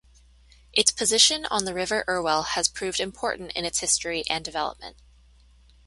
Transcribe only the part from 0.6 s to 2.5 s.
Its position on the River Irwell